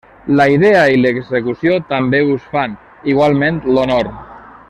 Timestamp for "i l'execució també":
0.93-2.23